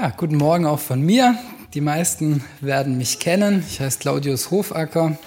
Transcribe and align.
Ja, 0.00 0.12
guten 0.16 0.36
Morgen 0.36 0.64
auch 0.64 0.78
von 0.78 1.02
mir. 1.02 1.36
Die 1.74 1.80
meisten 1.80 2.44
werden 2.60 2.98
mich 2.98 3.18
kennen. 3.18 3.64
Ich 3.68 3.80
heiße 3.80 3.98
Claudius 3.98 4.52
Hofacker. 4.52 5.18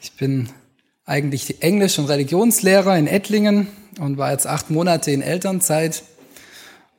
Ich 0.00 0.12
bin 0.12 0.48
eigentlich 1.04 1.60
Englisch- 1.60 1.98
und 1.98 2.04
Religionslehrer 2.04 2.96
in 2.96 3.08
Ettlingen 3.08 3.66
und 3.98 4.16
war 4.16 4.30
jetzt 4.30 4.46
acht 4.46 4.70
Monate 4.70 5.10
in 5.10 5.22
Elternzeit 5.22 6.04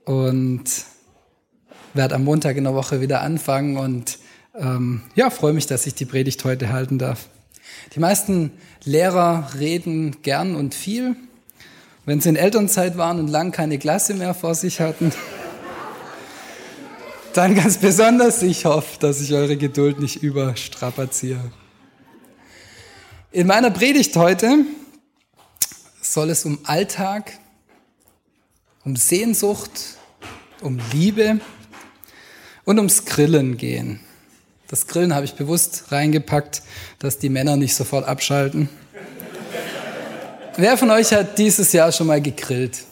und 0.04 0.66
werde 1.94 2.16
am 2.16 2.26
Montag 2.26 2.58
in 2.58 2.66
der 2.66 2.76
Woche 2.76 3.00
wieder 3.00 3.22
anfangen 3.22 3.78
und 3.78 4.20
ähm, 4.54 5.04
ja, 5.16 5.30
freue 5.30 5.54
mich, 5.54 5.68
dass 5.68 5.88
ich 5.88 5.96
die 5.96 6.04
Predigt 6.04 6.44
heute 6.44 6.74
halten 6.74 7.00
darf. 7.00 7.30
Die 7.96 8.02
meisten 8.02 8.52
Lehrer 8.84 9.48
reden 9.58 10.18
gern 10.24 10.58
und 10.58 10.76
viel. 10.76 11.16
Wenn 12.04 12.20
sie 12.20 12.28
in 12.28 12.36
Elternzeit 12.36 12.98
waren 12.98 13.18
und 13.18 13.30
lang 13.30 13.54
keine 13.54 13.80
Klasse 13.80 14.14
mehr 14.14 14.34
vor 14.34 14.56
sich 14.56 14.82
hatten, 14.82 15.14
dann 17.36 17.54
ganz 17.56 17.78
besonders, 17.78 18.42
ich 18.42 18.66
hoffe, 18.66 18.98
dass 19.00 19.20
ich 19.20 19.34
eure 19.34 19.58
Geduld 19.58 20.00
nicht 20.00 20.24
überstrapaziere. 20.24 21.52
In 23.32 23.48
meiner 23.48 23.72
Predigt 23.72 24.16
heute 24.16 24.60
soll 26.02 26.30
es 26.30 26.46
um 26.46 26.60
Alltag, 26.64 27.34
um 28.86 28.96
Sehnsucht, 28.96 29.72
um 30.62 30.80
Liebe 30.94 31.42
und 32.64 32.78
ums 32.78 33.04
Grillen 33.04 33.58
gehen. 33.58 34.00
Das 34.68 34.88
Grillen 34.88 35.14
habe 35.14 35.26
ich 35.26 35.34
bewusst 35.34 35.92
reingepackt, 35.92 36.62
dass 37.00 37.20
die 37.20 37.30
Männer 37.30 37.58
nicht 37.58 37.76
sofort 37.76 38.08
abschalten. 38.08 38.70
Wer 40.56 40.78
von 40.78 40.90
euch 40.90 41.12
hat 41.12 41.38
dieses 41.38 41.74
Jahr 41.74 41.92
schon 41.92 42.08
mal 42.08 42.22
gegrillt? 42.22 42.86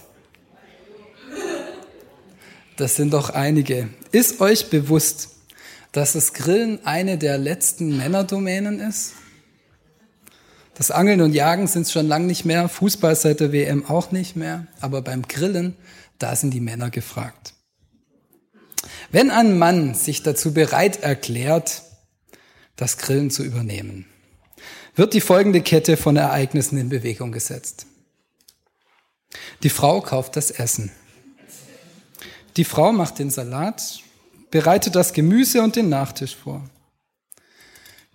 Das 2.77 2.95
sind 2.95 3.13
doch 3.13 3.29
einige. 3.29 3.89
Ist 4.11 4.41
euch 4.41 4.69
bewusst, 4.69 5.29
dass 5.91 6.13
das 6.13 6.33
Grillen 6.33 6.85
eine 6.85 7.17
der 7.17 7.37
letzten 7.37 7.97
Männerdomänen 7.97 8.79
ist? 8.79 9.13
Das 10.75 10.89
Angeln 10.89 11.21
und 11.21 11.33
Jagen 11.33 11.67
sind 11.67 11.87
schon 11.87 12.07
lange 12.07 12.25
nicht 12.25 12.45
mehr, 12.45 12.67
Fußball 12.67 13.15
seit 13.15 13.39
der 13.39 13.51
WM 13.51 13.85
auch 13.85 14.11
nicht 14.11 14.35
mehr, 14.35 14.65
aber 14.81 15.03
beim 15.03 15.21
Grillen, 15.21 15.75
da 16.17 16.35
sind 16.35 16.51
die 16.51 16.61
Männer 16.61 16.89
gefragt. 16.89 17.53
Wenn 19.11 19.29
ein 19.29 19.59
Mann 19.59 19.93
sich 19.93 20.23
dazu 20.23 20.51
bereit 20.53 21.03
erklärt, 21.03 21.83
das 22.75 22.97
Grillen 22.97 23.29
zu 23.29 23.43
übernehmen, 23.43 24.07
wird 24.95 25.13
die 25.13 25.21
folgende 25.21 25.61
Kette 25.61 25.95
von 25.95 26.15
Ereignissen 26.15 26.77
in 26.79 26.89
Bewegung 26.89 27.31
gesetzt. 27.31 27.85
Die 29.61 29.69
Frau 29.69 30.01
kauft 30.01 30.35
das 30.35 30.49
Essen. 30.49 30.91
Die 32.57 32.63
Frau 32.63 32.91
macht 32.91 33.17
den 33.17 33.31
Salat, 33.31 33.99
bereitet 34.51 34.95
das 34.95 35.13
Gemüse 35.13 35.61
und 35.63 35.75
den 35.75 35.89
Nachtisch 35.89 36.35
vor. 36.35 36.61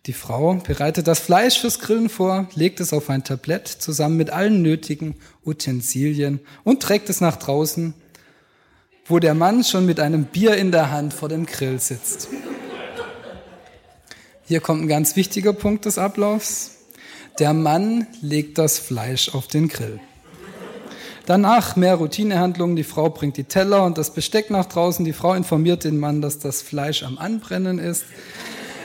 Die 0.06 0.12
Frau 0.12 0.55
bereitet 0.55 1.08
das 1.08 1.19
Fleisch 1.19 1.58
fürs 1.58 1.81
Grillen 1.81 2.08
vor, 2.08 2.48
legt 2.55 2.81
es 2.81 2.92
auf 2.92 3.11
ein 3.11 3.25
Tablett 3.25 3.66
zusammen 3.66 4.16
mit 4.16 4.31
allen 4.31 4.62
nötigen 4.62 5.16
Utensilien 5.44 6.41
und 6.62 6.83
trägt 6.83 7.11
es 7.11 7.20
nach 7.20 7.36
draußen, 7.36 7.94
wo 9.06 9.19
der 9.19 9.34
Mann 9.34 9.64
schon 9.64 9.86
mit 9.86 9.98
einem 9.98 10.25
Bier 10.25 10.56
in 10.56 10.70
der 10.70 10.91
Hand 10.91 11.14
vor 11.14 11.28
dem 11.28 11.44
Grill 11.44 11.81
sitzt. 11.81 12.28
Hier 14.47 14.61
kommt 14.61 14.83
ein 14.83 14.89
ganz 14.89 15.16
wichtiger 15.16 15.53
Punkt 15.53 15.84
des 15.84 15.98
Ablaufs. 15.98 16.77
Der 17.39 17.53
Mann 17.53 18.06
legt 18.22 18.56
das 18.56 18.78
Fleisch 18.78 19.34
auf 19.34 19.47
den 19.48 19.69
Grill. 19.69 20.00
Danach 21.29 21.77
mehr 21.77 21.97
Routinehandlungen. 21.97 22.75
Die 22.75 22.84
Frau 22.84 23.11
bringt 23.11 23.37
die 23.37 23.45
Teller 23.45 23.84
und 23.84 23.98
das 23.98 24.15
Besteck 24.15 24.48
nach 24.48 24.65
draußen. 24.65 25.05
Die 25.05 25.12
Frau 25.12 25.34
informiert 25.34 25.84
den 25.84 25.98
Mann, 25.98 26.23
dass 26.23 26.39
das 26.39 26.62
Fleisch 26.62 27.03
am 27.03 27.19
Anbrennen 27.19 27.79
ist. 27.79 28.07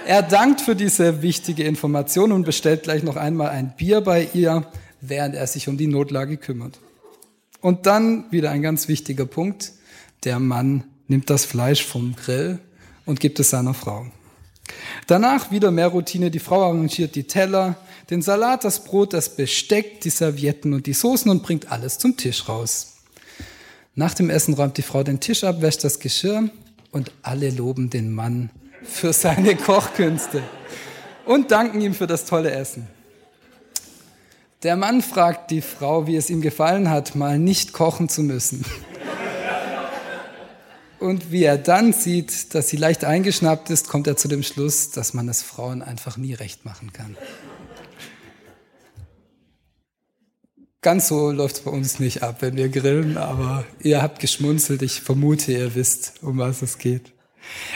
Er 0.05 0.23
dankt 0.23 0.59
für 0.59 0.75
diese 0.75 1.21
wichtige 1.21 1.63
Information 1.63 2.33
und 2.33 2.43
bestellt 2.43 2.83
gleich 2.83 3.01
noch 3.01 3.15
einmal 3.15 3.47
ein 3.47 3.73
Bier 3.77 4.01
bei 4.01 4.27
ihr, 4.33 4.65
während 4.99 5.35
er 5.35 5.47
sich 5.47 5.69
um 5.69 5.77
die 5.77 5.87
Notlage 5.87 6.35
kümmert. 6.35 6.79
Und 7.61 7.85
dann 7.85 8.25
wieder 8.29 8.51
ein 8.51 8.61
ganz 8.61 8.89
wichtiger 8.89 9.25
Punkt. 9.25 9.71
Der 10.25 10.39
Mann 10.39 10.83
nimmt 11.07 11.29
das 11.29 11.45
Fleisch 11.45 11.85
vom 11.85 12.13
Grill 12.13 12.59
und 13.05 13.21
gibt 13.21 13.39
es 13.39 13.51
seiner 13.51 13.73
Frau. 13.73 14.05
Danach 15.07 15.49
wieder 15.49 15.71
mehr 15.71 15.87
Routine. 15.87 16.29
Die 16.29 16.39
Frau 16.39 16.63
arrangiert 16.63 17.15
die 17.15 17.23
Teller, 17.23 17.77
den 18.09 18.21
Salat, 18.21 18.63
das 18.63 18.83
Brot, 18.83 19.13
das 19.13 19.35
Besteck, 19.35 20.01
die 20.01 20.09
Servietten 20.09 20.73
und 20.73 20.85
die 20.85 20.93
Soßen 20.93 21.29
und 21.31 21.43
bringt 21.43 21.71
alles 21.71 21.97
zum 21.97 22.17
Tisch 22.17 22.47
raus. 22.49 22.97
Nach 23.95 24.13
dem 24.13 24.29
Essen 24.29 24.53
räumt 24.55 24.77
die 24.77 24.81
Frau 24.81 25.03
den 25.03 25.19
Tisch 25.19 25.43
ab, 25.43 25.61
wäscht 25.61 25.83
das 25.83 25.99
Geschirr 25.99 26.49
und 26.91 27.11
alle 27.21 27.49
loben 27.49 27.89
den 27.89 28.11
Mann 28.11 28.49
für 28.83 29.13
seine 29.13 29.55
Kochkünste 29.57 30.43
und 31.25 31.51
danken 31.51 31.79
ihm 31.81 31.93
für 31.93 32.07
das 32.07 32.25
tolle 32.25 32.51
Essen. 32.51 32.87
Der 34.63 34.77
Mann 34.77 35.01
fragt 35.01 35.51
die 35.51 35.61
Frau, 35.61 36.07
wie 36.07 36.15
es 36.15 36.29
ihm 36.29 36.41
gefallen 36.41 36.89
hat, 36.89 37.15
mal 37.15 37.37
nicht 37.37 37.73
kochen 37.73 38.07
zu 38.09 38.23
müssen. 38.23 38.63
Und 40.99 41.31
wie 41.31 41.43
er 41.43 41.57
dann 41.57 41.91
sieht, 41.91 42.55
dass 42.55 42.69
sie 42.69 42.77
leicht 42.77 43.03
eingeschnappt 43.03 43.69
ist, 43.69 43.89
kommt 43.89 44.07
er 44.07 44.15
zu 44.15 44.29
dem 44.29 44.41
Schluss, 44.41 44.91
dass 44.91 45.13
man 45.13 45.27
es 45.27 45.41
Frauen 45.41 45.81
einfach 45.81 46.15
nie 46.15 46.33
recht 46.33 46.63
machen 46.63 46.93
kann. 46.93 47.17
Ganz 50.83 51.07
so 51.07 51.31
läuft 51.31 51.55
es 51.55 51.61
bei 51.61 51.71
uns 51.71 51.99
nicht 51.99 52.23
ab, 52.23 52.41
wenn 52.41 52.57
wir 52.57 52.67
grillen, 52.67 53.15
aber 53.15 53.63
ihr 53.79 54.01
habt 54.01 54.19
geschmunzelt. 54.19 54.81
Ich 54.81 54.99
vermute, 54.99 55.53
ihr 55.53 55.75
wisst, 55.75 56.15
um 56.21 56.37
was 56.39 56.61
es 56.61 56.77
geht. 56.77 57.13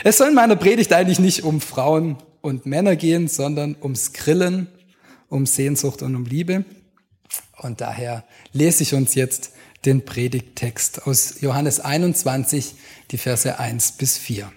Es 0.04 0.18
soll 0.18 0.28
in 0.28 0.34
meiner 0.34 0.56
Predigt 0.56 0.92
eigentlich 0.92 1.18
nicht 1.18 1.42
um 1.42 1.62
Frauen 1.62 2.18
und 2.42 2.66
Männer 2.66 2.96
gehen, 2.96 3.26
sondern 3.26 3.76
ums 3.80 4.12
Grillen, 4.12 4.68
um 5.30 5.46
Sehnsucht 5.46 6.02
und 6.02 6.16
um 6.16 6.26
Liebe. 6.26 6.66
Und 7.56 7.80
daher 7.80 8.24
lese 8.52 8.82
ich 8.82 8.92
uns 8.92 9.14
jetzt 9.14 9.52
den 9.86 10.04
Predigttext 10.04 11.06
aus 11.06 11.40
Johannes 11.40 11.80
21, 11.80 12.74
die 13.10 13.16
Verse 13.16 13.58
1 13.58 13.92
bis 13.92 14.18
4. 14.18 14.52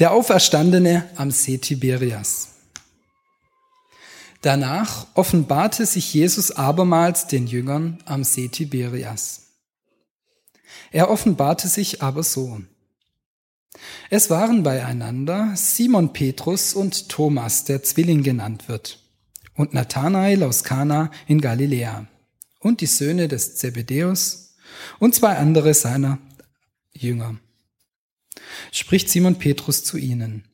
Der 0.00 0.10
Auferstandene 0.10 1.08
am 1.14 1.30
See 1.30 1.58
Tiberias. 1.58 2.55
Danach 4.46 5.08
offenbarte 5.14 5.86
sich 5.86 6.14
Jesus 6.14 6.52
abermals 6.52 7.26
den 7.26 7.48
Jüngern 7.48 7.98
am 8.04 8.22
See 8.22 8.46
Tiberias. 8.46 9.46
Er 10.92 11.10
offenbarte 11.10 11.66
sich 11.66 12.00
aber 12.00 12.22
so. 12.22 12.60
Es 14.08 14.30
waren 14.30 14.62
beieinander 14.62 15.50
Simon 15.56 16.12
Petrus 16.12 16.74
und 16.74 17.08
Thomas, 17.08 17.64
der 17.64 17.82
Zwilling 17.82 18.22
genannt 18.22 18.68
wird, 18.68 19.00
und 19.54 19.74
Nathanael 19.74 20.44
aus 20.44 20.62
Kana 20.62 21.10
in 21.26 21.40
Galiläa, 21.40 22.06
und 22.60 22.80
die 22.80 22.86
Söhne 22.86 23.26
des 23.26 23.56
Zebedäus 23.56 24.54
und 25.00 25.12
zwei 25.16 25.38
andere 25.38 25.74
seiner 25.74 26.20
Jünger. 26.92 27.36
Spricht 28.70 29.08
Simon 29.08 29.40
Petrus 29.40 29.82
zu 29.82 29.98
ihnen. 29.98 30.44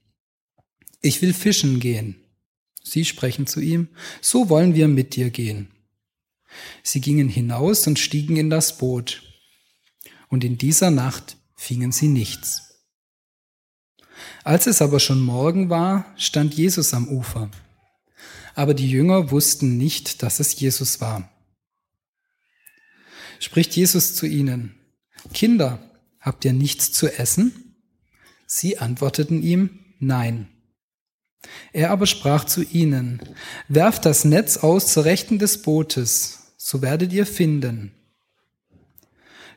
Ich 1.03 1.21
will 1.21 1.35
fischen 1.35 1.79
gehen. 1.79 2.22
Sie 2.83 3.05
sprechen 3.05 3.47
zu 3.47 3.61
ihm, 3.61 3.89
so 4.21 4.49
wollen 4.49 4.75
wir 4.75 4.89
mit 4.89 5.15
dir 5.17 5.31
gehen. 5.31 5.69
Sie 6.83 7.01
gingen 7.01 7.29
hinaus 7.29 7.87
und 7.87 7.99
stiegen 7.99 8.37
in 8.37 8.51
das 8.51 8.79
Boot. 8.79 9.23
Und 10.29 10.45
in 10.45 10.59
dieser 10.59 10.91
Nacht 10.91 11.37
fingen 11.55 11.93
sie 11.93 12.09
nichts. 12.09 12.73
Als 14.45 14.67
es 14.67 14.83
aber 14.83 15.01
schon 15.01 15.21
Morgen 15.21 15.71
war, 15.71 16.13
stand 16.17 16.55
Jesus 16.55 16.95
am 16.95 17.09
Ufer. 17.09 17.51
Aber 18.55 18.75
die 18.75 18.91
Jünger 18.91 19.31
wussten 19.31 19.79
nicht, 19.79 20.23
dass 20.23 20.41
es 20.41 20.59
Jesus 20.59 21.01
war. 21.01 21.31
Spricht 23.39 23.75
Jesus 23.75 24.15
zu 24.15 24.27
ihnen, 24.27 24.75
Kinder, 25.33 25.79
habt 26.21 26.45
ihr 26.45 26.53
nichts 26.53 26.93
zu 26.93 27.09
essen? 27.09 27.75
Sie 28.47 28.79
antworteten 28.79 29.43
ihm, 29.43 29.79
Nein. 29.99 30.49
Er 31.73 31.91
aber 31.91 32.07
sprach 32.07 32.45
zu 32.45 32.63
ihnen, 32.63 33.21
werft 33.69 34.05
das 34.05 34.25
Netz 34.25 34.59
aus 34.59 34.93
zur 34.93 35.05
Rechten 35.05 35.39
des 35.39 35.63
Bootes, 35.63 36.55
so 36.57 36.83
werdet 36.83 37.13
ihr 37.13 37.27
finden. 37.27 37.93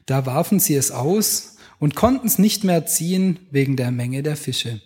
Da 0.05 0.25
warfen 0.25 0.59
sie 0.59 0.75
es 0.75 0.91
aus 0.91 1.57
und 1.79 1.95
konnten 1.95 2.27
es 2.27 2.39
nicht 2.39 2.63
mehr 2.63 2.85
ziehen 2.85 3.39
wegen 3.51 3.75
der 3.75 3.91
Menge 3.91 4.23
der 4.23 4.37
Fische. 4.37 4.81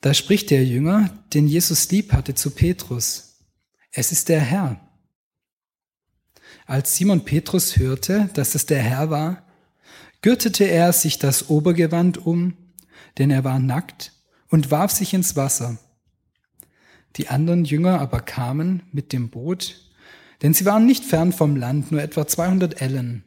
Da 0.00 0.14
spricht 0.14 0.50
der 0.50 0.64
Jünger, 0.64 1.10
den 1.32 1.46
Jesus 1.46 1.90
lieb 1.90 2.12
hatte, 2.12 2.34
zu 2.34 2.50
Petrus, 2.50 3.38
es 3.92 4.12
ist 4.12 4.28
der 4.28 4.40
Herr. 4.40 4.80
Als 6.66 6.96
Simon 6.96 7.24
Petrus 7.24 7.76
hörte, 7.76 8.28
dass 8.34 8.54
es 8.54 8.66
der 8.66 8.82
Herr 8.82 9.08
war, 9.08 9.46
gürtete 10.20 10.64
er 10.64 10.92
sich 10.92 11.18
das 11.18 11.48
Obergewand 11.48 12.18
um, 12.26 12.56
denn 13.18 13.30
er 13.30 13.44
war 13.44 13.58
nackt, 13.58 14.12
und 14.56 14.70
warf 14.70 14.90
sich 14.90 15.12
ins 15.12 15.36
Wasser. 15.36 15.76
Die 17.16 17.28
anderen 17.28 17.66
Jünger 17.66 18.00
aber 18.00 18.20
kamen 18.20 18.84
mit 18.90 19.12
dem 19.12 19.28
Boot, 19.28 19.82
denn 20.40 20.54
sie 20.54 20.64
waren 20.64 20.86
nicht 20.86 21.04
fern 21.04 21.34
vom 21.34 21.56
Land, 21.56 21.92
nur 21.92 22.00
etwa 22.00 22.26
200 22.26 22.80
Ellen, 22.80 23.22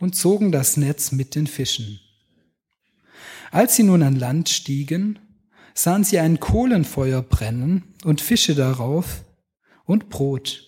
und 0.00 0.16
zogen 0.16 0.50
das 0.50 0.76
Netz 0.76 1.12
mit 1.12 1.36
den 1.36 1.46
Fischen. 1.46 2.00
Als 3.52 3.76
sie 3.76 3.84
nun 3.84 4.02
an 4.02 4.16
Land 4.16 4.48
stiegen, 4.48 5.20
sahen 5.74 6.02
sie 6.02 6.18
ein 6.18 6.40
Kohlenfeuer 6.40 7.22
brennen 7.22 7.94
und 8.02 8.20
Fische 8.20 8.56
darauf 8.56 9.22
und 9.84 10.08
Brot. 10.08 10.66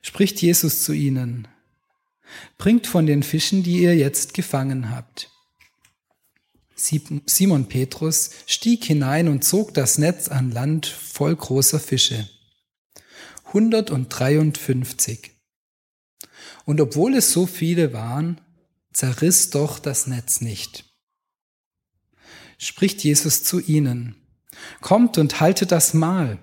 Spricht 0.00 0.40
Jesus 0.40 0.84
zu 0.84 0.94
ihnen, 0.94 1.48
bringt 2.56 2.86
von 2.86 3.04
den 3.04 3.22
Fischen, 3.22 3.62
die 3.62 3.82
ihr 3.82 3.94
jetzt 3.94 4.32
gefangen 4.32 4.88
habt. 4.90 5.29
Simon 6.80 7.68
Petrus 7.68 8.30
stieg 8.46 8.84
hinein 8.84 9.28
und 9.28 9.44
zog 9.44 9.74
das 9.74 9.98
Netz 9.98 10.28
an 10.28 10.50
Land 10.50 10.86
voll 10.86 11.36
großer 11.36 11.78
Fische. 11.78 12.28
153. 13.46 15.32
Und 16.64 16.80
obwohl 16.80 17.14
es 17.14 17.32
so 17.32 17.46
viele 17.46 17.92
waren, 17.92 18.40
zerriss 18.92 19.50
doch 19.50 19.78
das 19.78 20.06
Netz 20.06 20.40
nicht. 20.40 20.84
Spricht 22.58 23.02
Jesus 23.02 23.42
zu 23.42 23.60
ihnen, 23.60 24.16
kommt 24.80 25.18
und 25.18 25.40
haltet 25.40 25.72
das 25.72 25.94
Mahl. 25.94 26.38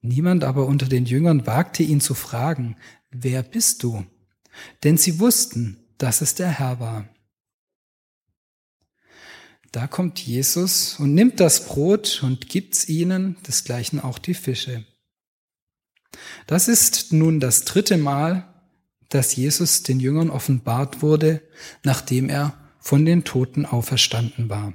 Niemand 0.00 0.44
aber 0.44 0.66
unter 0.66 0.86
den 0.86 1.06
Jüngern 1.06 1.46
wagte 1.46 1.82
ihn 1.82 2.00
zu 2.00 2.14
fragen, 2.14 2.76
wer 3.10 3.42
bist 3.42 3.82
du? 3.82 4.04
Denn 4.82 4.98
sie 4.98 5.18
wussten, 5.18 5.78
dass 5.98 6.20
es 6.20 6.34
der 6.34 6.48
Herr 6.48 6.80
war. 6.80 7.08
Da 9.74 9.88
kommt 9.88 10.20
Jesus 10.20 11.00
und 11.00 11.14
nimmt 11.14 11.40
das 11.40 11.66
Brot 11.66 12.20
und 12.22 12.48
gibt's 12.48 12.88
ihnen, 12.88 13.36
desgleichen 13.42 13.98
auch 13.98 14.20
die 14.20 14.34
Fische. 14.34 14.84
Das 16.46 16.68
ist 16.68 17.12
nun 17.12 17.40
das 17.40 17.64
dritte 17.64 17.96
Mal, 17.96 18.54
dass 19.08 19.34
Jesus 19.34 19.82
den 19.82 19.98
Jüngern 19.98 20.30
offenbart 20.30 21.02
wurde, 21.02 21.42
nachdem 21.82 22.28
er 22.28 22.56
von 22.78 23.04
den 23.04 23.24
Toten 23.24 23.66
auferstanden 23.66 24.48
war. 24.48 24.74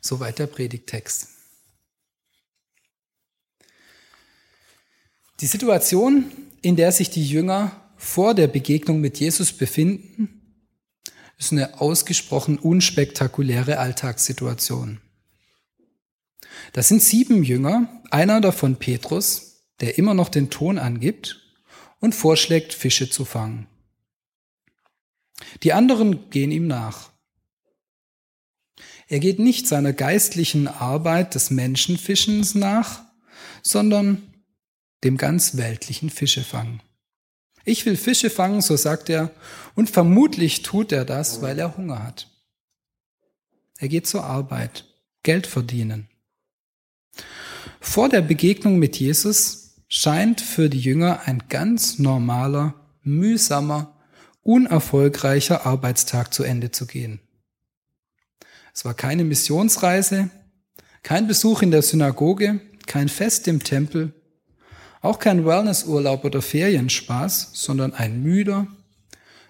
Soweit 0.00 0.40
der 0.40 0.48
Predigtext. 0.48 1.28
Die 5.38 5.46
Situation, 5.46 6.32
in 6.60 6.74
der 6.74 6.90
sich 6.90 7.08
die 7.08 7.24
Jünger 7.24 7.94
vor 7.96 8.34
der 8.34 8.48
Begegnung 8.48 9.00
mit 9.00 9.20
Jesus 9.20 9.52
befinden, 9.52 10.40
ist 11.42 11.50
eine 11.50 11.80
ausgesprochen 11.80 12.56
unspektakuläre 12.56 13.78
Alltagssituation. 13.78 15.00
Das 16.72 16.86
sind 16.86 17.02
sieben 17.02 17.42
Jünger, 17.42 17.88
einer 18.10 18.40
davon 18.40 18.76
Petrus, 18.76 19.64
der 19.80 19.98
immer 19.98 20.14
noch 20.14 20.28
den 20.28 20.50
Ton 20.50 20.78
angibt 20.78 21.40
und 21.98 22.14
vorschlägt, 22.14 22.72
Fische 22.72 23.10
zu 23.10 23.24
fangen. 23.24 23.66
Die 25.64 25.72
anderen 25.72 26.30
gehen 26.30 26.52
ihm 26.52 26.68
nach. 26.68 27.10
Er 29.08 29.18
geht 29.18 29.40
nicht 29.40 29.66
seiner 29.66 29.92
geistlichen 29.92 30.68
Arbeit 30.68 31.34
des 31.34 31.50
Menschenfischens 31.50 32.54
nach, 32.54 33.02
sondern 33.62 34.22
dem 35.02 35.16
ganz 35.16 35.56
weltlichen 35.56 36.08
Fischefangen. 36.08 36.80
Ich 37.64 37.86
will 37.86 37.96
Fische 37.96 38.30
fangen, 38.30 38.60
so 38.60 38.76
sagt 38.76 39.08
er, 39.08 39.30
und 39.74 39.90
vermutlich 39.90 40.62
tut 40.62 40.92
er 40.92 41.04
das, 41.04 41.42
weil 41.42 41.58
er 41.58 41.76
Hunger 41.76 42.02
hat. 42.02 42.28
Er 43.78 43.88
geht 43.88 44.06
zur 44.06 44.24
Arbeit, 44.24 44.84
Geld 45.22 45.46
verdienen. 45.46 46.08
Vor 47.80 48.08
der 48.08 48.22
Begegnung 48.22 48.78
mit 48.78 48.96
Jesus 48.96 49.74
scheint 49.88 50.40
für 50.40 50.68
die 50.68 50.80
Jünger 50.80 51.22
ein 51.26 51.44
ganz 51.48 51.98
normaler, 51.98 52.74
mühsamer, 53.02 53.96
unerfolgreicher 54.42 55.66
Arbeitstag 55.66 56.32
zu 56.32 56.42
Ende 56.42 56.70
zu 56.70 56.86
gehen. 56.86 57.20
Es 58.74 58.84
war 58.84 58.94
keine 58.94 59.24
Missionsreise, 59.24 60.30
kein 61.02 61.26
Besuch 61.26 61.62
in 61.62 61.70
der 61.70 61.82
Synagoge, 61.82 62.60
kein 62.86 63.08
Fest 63.08 63.48
im 63.48 63.62
Tempel, 63.62 64.14
auch 65.02 65.18
kein 65.18 65.44
Wellnessurlaub 65.44 66.24
oder 66.24 66.40
Ferienspaß, 66.40 67.50
sondern 67.52 67.92
ein 67.92 68.22
müder, 68.22 68.68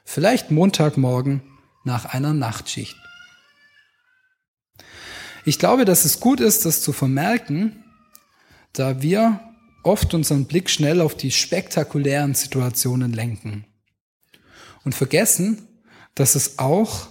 vielleicht 0.04 0.50
Montagmorgen 0.50 1.42
nach 1.84 2.06
einer 2.06 2.32
Nachtschicht. 2.32 2.96
Ich 5.44 5.58
glaube, 5.58 5.84
dass 5.84 6.04
es 6.04 6.20
gut 6.20 6.40
ist, 6.40 6.64
das 6.64 6.80
zu 6.80 6.92
vermerken, 6.92 7.84
da 8.72 9.02
wir 9.02 9.40
oft 9.82 10.14
unseren 10.14 10.46
Blick 10.46 10.70
schnell 10.70 11.00
auf 11.00 11.16
die 11.16 11.30
spektakulären 11.30 12.34
Situationen 12.34 13.12
lenken 13.12 13.66
und 14.84 14.94
vergessen, 14.94 15.68
dass 16.14 16.34
es 16.34 16.58
auch 16.58 17.08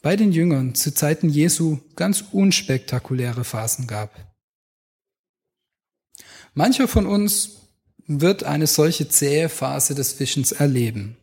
bei 0.00 0.16
den 0.16 0.32
Jüngern 0.32 0.74
zu 0.74 0.94
Zeiten 0.94 1.28
Jesu 1.28 1.78
ganz 1.96 2.24
unspektakuläre 2.32 3.44
Phasen 3.44 3.86
gab. 3.86 4.31
Mancher 6.54 6.86
von 6.86 7.06
uns 7.06 7.62
wird 8.06 8.44
eine 8.44 8.66
solche 8.66 9.08
zähe 9.08 9.48
Phase 9.48 9.94
des 9.94 10.12
Fischens 10.12 10.52
erleben. 10.52 11.16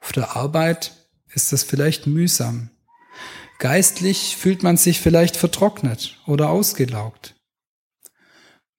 Auf 0.00 0.12
der 0.12 0.36
Arbeit 0.36 0.92
ist 1.34 1.52
es 1.52 1.64
vielleicht 1.64 2.06
mühsam. 2.06 2.70
Geistlich 3.58 4.36
fühlt 4.36 4.62
man 4.62 4.76
sich 4.76 5.00
vielleicht 5.00 5.36
vertrocknet 5.36 6.16
oder 6.26 6.48
ausgelaugt. 6.50 7.34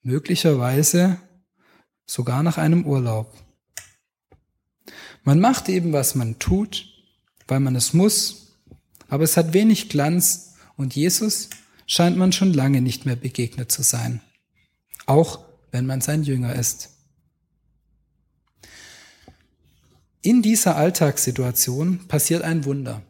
Möglicherweise 0.03 1.17
sogar 2.05 2.41
nach 2.41 2.57
einem 2.57 2.85
Urlaub. 2.85 3.33
Man 5.23 5.41
macht 5.41 5.67
eben, 5.67 5.91
was 5.91 6.15
man 6.15 6.39
tut, 6.39 6.85
weil 7.45 7.59
man 7.59 7.75
es 7.75 7.93
muss, 7.93 8.53
aber 9.09 9.25
es 9.25 9.35
hat 9.35 9.53
wenig 9.53 9.89
Glanz 9.89 10.55
und 10.77 10.95
Jesus 10.95 11.49
scheint 11.87 12.15
man 12.15 12.31
schon 12.31 12.53
lange 12.53 12.79
nicht 12.79 13.05
mehr 13.05 13.17
begegnet 13.17 13.69
zu 13.69 13.83
sein 13.83 14.21
auch 15.09 15.39
wenn 15.71 15.85
man 15.85 16.01
sein 16.01 16.23
Jünger 16.23 16.55
ist. 16.55 16.89
In 20.21 20.41
dieser 20.41 20.75
Alltagssituation 20.75 22.07
passiert 22.07 22.43
ein 22.43 22.65
Wunder. 22.65 23.01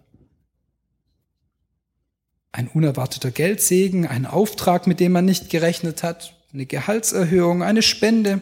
Ein 2.52 2.68
unerwarteter 2.68 3.32
Geldsegen, 3.32 4.08
ein 4.08 4.26
Auftrag, 4.26 4.88
mit 4.88 5.00
dem 5.00 5.12
man 5.12 5.26
nicht 5.26 5.50
gerechnet 5.50 6.04
hat, 6.04 6.36
eine 6.54 6.66
Gehaltserhöhung, 6.66 7.64
eine 7.64 7.82
Spende, 7.82 8.42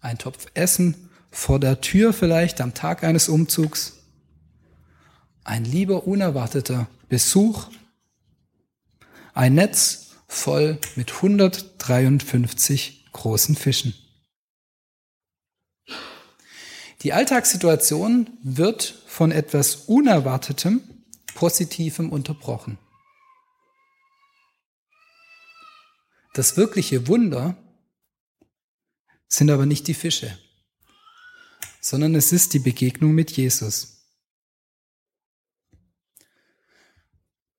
ein 0.00 0.18
Topf 0.18 0.46
Essen 0.54 1.10
vor 1.30 1.60
der 1.60 1.80
Tür 1.80 2.12
vielleicht 2.12 2.60
am 2.60 2.74
Tag 2.74 3.04
eines 3.04 3.28
Umzugs, 3.28 3.98
ein 5.44 5.64
lieber 5.64 6.06
unerwarteter 6.06 6.88
Besuch, 7.08 7.68
ein 9.32 9.54
Netz 9.54 10.09
voll 10.30 10.78
mit 10.94 11.12
153 11.12 13.06
großen 13.12 13.56
Fischen. 13.56 13.94
Die 17.02 17.12
Alltagssituation 17.12 18.38
wird 18.42 18.82
von 19.06 19.32
etwas 19.32 19.74
Unerwartetem, 19.86 20.82
Positivem 21.34 22.10
unterbrochen. 22.10 22.78
Das 26.34 26.56
wirkliche 26.56 27.08
Wunder 27.08 27.56
sind 29.26 29.50
aber 29.50 29.66
nicht 29.66 29.88
die 29.88 29.94
Fische, 29.94 30.38
sondern 31.80 32.14
es 32.14 32.30
ist 32.30 32.54
die 32.54 32.60
Begegnung 32.60 33.12
mit 33.12 33.32
Jesus. 33.32 34.06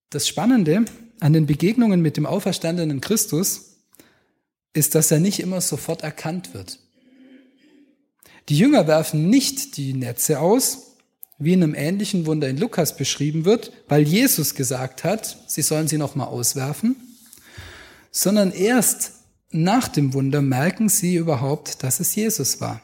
Das 0.10 0.28
Spannende 0.28 0.86
an 1.22 1.34
den 1.34 1.46
Begegnungen 1.46 2.02
mit 2.02 2.18
dem 2.18 2.26
auferstandenen 2.26 3.00
Christus 3.00 3.78
ist, 4.74 4.96
dass 4.96 5.12
er 5.12 5.20
nicht 5.20 5.40
immer 5.40 5.62
sofort 5.62 6.02
erkannt 6.02 6.54
wird. 6.54 6.80
Die 8.50 8.58
Jünger 8.58 8.88
werfen 8.88 9.30
nicht 9.30 9.78
die 9.78 9.94
Netze 9.94 10.40
aus, 10.40 10.98
wie 11.38 11.54
in 11.54 11.64
einem 11.64 11.76
ähnlichen 11.76 12.26
Wunder 12.26 12.50
in 12.50 12.58
Lukas 12.58 12.98
beschrieben 12.98 13.46
wird, 13.46 13.72
weil 13.88 14.02
Jesus 14.02 14.56
gesagt 14.56 15.04
hat, 15.04 15.44
sie 15.48 15.62
sollen 15.62 15.88
sie 15.88 16.00
nochmal 16.00 16.28
auswerfen, 16.28 16.96
sondern 18.10 18.52
erst 18.52 19.14
nach 19.52 19.88
dem 19.88 20.14
Wunder 20.14 20.42
merken 20.42 20.90
sie 20.90 21.16
überhaupt, 21.16 21.84
dass 21.84 22.00
es 22.00 22.16
Jesus 22.16 22.60
war. 22.62 22.82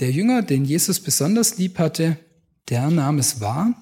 Der 0.00 0.10
Jünger, 0.10 0.42
den 0.42 0.64
Jesus 0.64 1.00
besonders 1.00 1.58
lieb 1.58 1.78
hatte, 1.78 2.16
der 2.70 2.90
nahm 2.90 3.18
es 3.18 3.40
wahr 3.40 3.74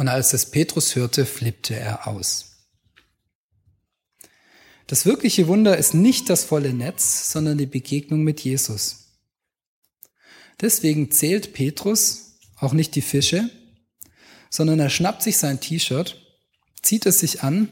und 0.00 0.08
als 0.08 0.32
es 0.32 0.46
Petrus 0.46 0.96
hörte, 0.96 1.26
flippte 1.26 1.76
er 1.76 2.08
aus. 2.08 2.52
Das 4.86 5.04
wirkliche 5.04 5.46
Wunder 5.46 5.76
ist 5.76 5.92
nicht 5.92 6.30
das 6.30 6.42
volle 6.42 6.72
Netz, 6.72 7.30
sondern 7.30 7.58
die 7.58 7.66
Begegnung 7.66 8.22
mit 8.22 8.40
Jesus. 8.40 9.18
Deswegen 10.58 11.10
zählt 11.10 11.52
Petrus 11.52 12.38
auch 12.56 12.72
nicht 12.72 12.94
die 12.94 13.02
Fische, 13.02 13.50
sondern 14.48 14.80
er 14.80 14.88
schnappt 14.88 15.22
sich 15.22 15.36
sein 15.36 15.60
T-Shirt, 15.60 16.18
zieht 16.80 17.04
es 17.04 17.18
sich 17.18 17.42
an, 17.42 17.68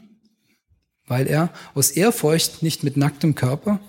weil 1.07 1.29
er 1.29 1.51
aus 1.73 1.91
Ehrfurcht 1.93 2.63
nicht 2.63 2.85
mit 2.85 2.99
nacktem 2.99 3.37
Körper, 3.37 3.81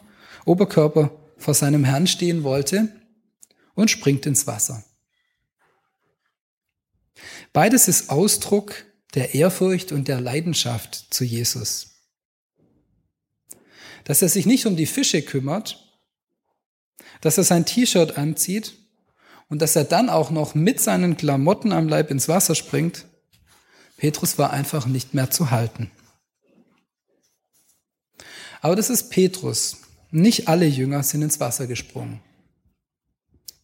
Oberkörper 0.46 1.12
vor 1.36 1.55
seinem 1.55 1.84
Herrn 1.84 2.08
stehen 2.08 2.43
wollte 2.43 2.88
und 3.75 3.91
springt 3.91 4.25
ins 4.25 4.48
Wasser. 4.48 4.86
Beides 7.53 7.88
ist 7.88 8.10
Ausdruck 8.10 8.86
der 9.15 9.34
Ehrfurcht 9.34 9.91
und 9.91 10.08
der 10.08 10.22
Leidenschaft 10.22 11.08
zu 11.10 11.24
Jesus. 11.24 11.88
Dass 14.03 14.22
er 14.22 14.29
sich 14.29 14.46
nicht 14.46 14.65
um 14.65 14.75
die 14.75 14.86
Fische 14.86 15.22
kümmert, 15.22 16.00
dass 17.22 17.38
er 17.38 17.44
sein 17.44 17.65
T-Shirt 17.65 18.18
anzieht 18.18 18.74
und 19.50 19.62
dass 19.62 19.75
er 19.75 19.84
dann 19.84 20.10
auch 20.10 20.29
noch 20.29 20.56
mit 20.56 20.79
seinen 20.79 21.18
Klamotten 21.18 21.72
am 21.72 21.88
Leib 21.88 22.12
ins 22.12 22.27
Wasser 22.27 22.56
springt, 22.56 23.06
Petrus 23.98 24.38
war 24.38 24.51
einfach 24.51 24.86
nicht 24.86 25.13
mehr 25.13 25.29
zu 25.29 25.51
halten. 25.51 25.91
Aber 28.62 28.75
das 28.75 28.89
ist 28.89 29.10
Petrus. 29.10 29.77
Nicht 30.12 30.48
alle 30.48 30.65
Jünger 30.65 31.03
sind 31.03 31.22
ins 31.22 31.39
Wasser 31.39 31.68
gesprungen. 31.68 32.22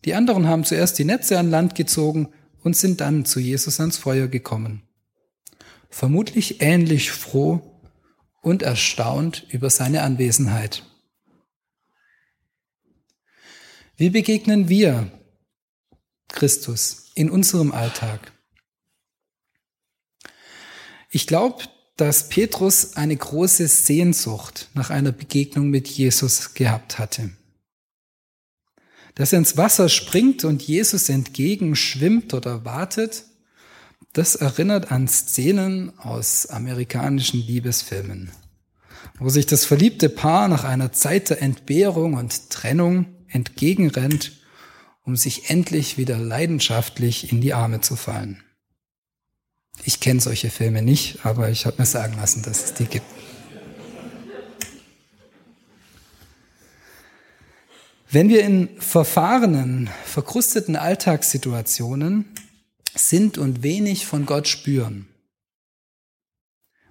Die 0.03 0.13
anderen 0.13 0.47
haben 0.47 0.63
zuerst 0.63 0.99
die 0.99 1.05
Netze 1.05 1.39
an 1.39 1.49
Land 1.49 1.75
gezogen 1.75 2.29
und 2.65 2.75
sind 2.75 2.99
dann 2.99 3.25
zu 3.25 3.39
Jesus 3.39 3.79
ans 3.79 3.97
Feuer 3.97 4.27
gekommen. 4.27 4.81
Vermutlich 5.91 6.61
ähnlich 6.61 7.11
froh 7.11 7.79
und 8.41 8.63
erstaunt 8.63 9.45
über 9.49 9.69
seine 9.69 10.01
Anwesenheit. 10.01 10.83
Wie 13.97 14.09
begegnen 14.09 14.67
wir 14.67 15.11
Christus 16.27 17.11
in 17.13 17.29
unserem 17.29 17.71
Alltag? 17.71 18.33
Ich 21.11 21.27
glaube, 21.27 21.65
dass 21.97 22.29
Petrus 22.29 22.95
eine 22.95 23.15
große 23.15 23.67
Sehnsucht 23.67 24.69
nach 24.73 24.89
einer 24.89 25.11
Begegnung 25.11 25.69
mit 25.69 25.87
Jesus 25.87 26.55
gehabt 26.55 26.97
hatte. 26.97 27.29
Dass 29.15 29.31
er 29.31 29.39
ins 29.39 29.57
Wasser 29.57 29.89
springt 29.89 30.43
und 30.43 30.61
Jesus 30.61 31.09
entgegenschwimmt 31.09 32.33
oder 32.33 32.65
wartet, 32.65 33.23
das 34.13 34.35
erinnert 34.35 34.91
an 34.91 35.07
Szenen 35.07 35.97
aus 35.99 36.45
amerikanischen 36.47 37.39
Liebesfilmen, 37.45 38.31
wo 39.19 39.29
sich 39.29 39.45
das 39.45 39.65
verliebte 39.65 40.09
Paar 40.09 40.47
nach 40.47 40.63
einer 40.63 40.91
Zeit 40.91 41.29
der 41.29 41.41
Entbehrung 41.41 42.13
und 42.13 42.49
Trennung 42.49 43.07
entgegenrennt, 43.27 44.33
um 45.03 45.15
sich 45.15 45.49
endlich 45.49 45.97
wieder 45.97 46.17
leidenschaftlich 46.17 47.31
in 47.31 47.41
die 47.41 47.53
Arme 47.53 47.81
zu 47.81 47.95
fallen. 47.95 48.41
Ich 49.83 49.99
kenne 49.99 50.21
solche 50.21 50.49
Filme 50.49 50.81
nicht, 50.81 51.25
aber 51.25 51.49
ich 51.49 51.65
habe 51.65 51.77
mir 51.79 51.85
sagen 51.85 52.15
lassen, 52.17 52.41
dass 52.43 52.63
es 52.63 52.73
die 52.73 52.85
gibt. 52.85 53.14
Wenn 58.15 58.29
wir 58.29 58.45
in 58.45 58.69
verfahrenen, 58.79 59.89
verkrusteten 60.05 60.77
Alltagssituationen 60.77 62.33
sind 62.95 63.37
und 63.37 63.61
wenig 63.61 64.05
von 64.05 64.25
Gott 64.25 64.47
spüren, 64.47 65.09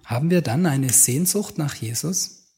haben 0.03 0.29
wir 0.29 0.43
dann 0.43 0.67
eine 0.67 0.93
Sehnsucht 0.93 1.57
nach 1.57 1.73
Jesus? 1.73 2.53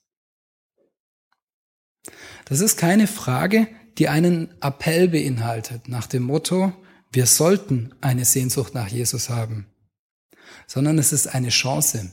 Das 2.43 2.59
ist 2.59 2.75
keine 2.75 3.07
Frage, 3.07 3.69
die 3.99 4.09
einen 4.09 4.49
Appell 4.59 5.07
beinhaltet, 5.07 5.87
nach 5.87 6.07
dem 6.07 6.23
Motto, 6.23 6.73
wir 7.09 7.25
sollten 7.25 7.95
eine 8.01 8.25
Sehnsucht 8.25 8.73
nach 8.73 8.89
Jesus 8.89 9.29
haben 9.29 9.67
sondern 10.65 10.97
es 10.97 11.13
ist 11.13 11.27
eine 11.27 11.49
Chance. 11.49 12.11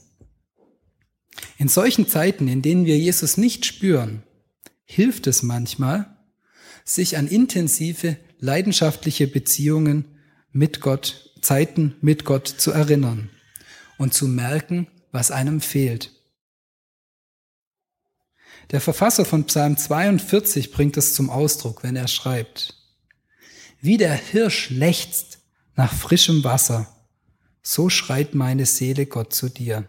In 1.59 1.67
solchen 1.67 2.07
Zeiten, 2.07 2.47
in 2.47 2.63
denen 2.63 2.85
wir 2.85 2.97
Jesus 2.97 3.37
nicht 3.37 3.67
spüren, 3.67 4.23
hilft 4.85 5.27
es 5.27 5.43
manchmal, 5.43 6.14
sich 6.85 7.17
an 7.17 7.27
intensive, 7.27 8.17
leidenschaftliche 8.39 9.27
Beziehungen 9.27 10.05
mit 10.53 10.81
Gott, 10.81 11.33
Zeiten 11.41 11.97
mit 12.01 12.25
Gott 12.25 12.47
zu 12.47 12.71
erinnern 12.71 13.31
und 13.99 14.15
zu 14.15 14.29
merken, 14.29 14.87
was 15.11 15.31
einem 15.31 15.61
fehlt. 15.61 16.13
Der 18.71 18.81
Verfasser 18.81 19.25
von 19.25 19.45
Psalm 19.45 19.77
42 19.77 20.73
bringt 20.73 20.97
es 20.97 21.15
zum 21.15 21.31
Ausdruck, 21.31 21.83
wenn 21.83 21.97
er 21.97 22.09
schreibt, 22.09 22.75
wie 23.81 23.97
der 23.97 24.15
Hirsch 24.15 24.71
lechzt 24.71 25.41
nach 25.77 25.93
frischem 25.93 26.45
Wasser, 26.45 26.89
so 27.63 27.89
schreit 27.91 28.35
meine 28.35 28.67
Seele 28.67 29.07
Gott 29.07 29.35
zu 29.35 29.49
dir. 29.49 29.87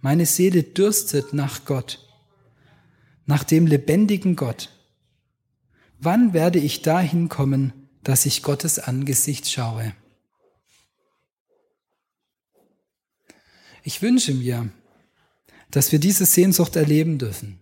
Meine 0.00 0.24
Seele 0.24 0.62
dürstet 0.62 1.34
nach 1.34 1.66
Gott, 1.66 2.06
nach 3.26 3.44
dem 3.44 3.66
lebendigen 3.66 4.36
Gott. 4.36 4.70
Wann 6.00 6.32
werde 6.32 6.58
ich 6.58 6.82
dahin 6.82 7.28
kommen, 7.28 7.72
dass 8.02 8.26
ich 8.26 8.42
Gottes 8.42 8.78
Angesicht 8.78 9.48
schaue? 9.50 9.94
Ich 13.82 14.02
wünsche 14.02 14.34
mir, 14.34 14.70
dass 15.70 15.92
wir 15.92 15.98
diese 15.98 16.26
Sehnsucht 16.26 16.76
erleben 16.76 17.18
dürfen. 17.18 17.60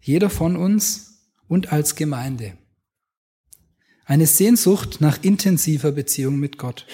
Jeder 0.00 0.30
von 0.30 0.56
uns 0.56 1.22
und 1.48 1.72
als 1.72 1.94
Gemeinde. 1.94 2.56
Eine 4.04 4.26
Sehnsucht 4.26 5.00
nach 5.00 5.22
intensiver 5.22 5.92
Beziehung 5.92 6.38
mit 6.38 6.58
Gott 6.58 6.86